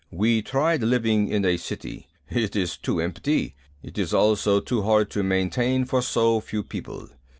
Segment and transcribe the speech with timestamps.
[0.09, 2.07] "We tried living in a city.
[2.27, 3.53] It is too empty.
[3.83, 7.09] It is also too hard to maintain for so few people.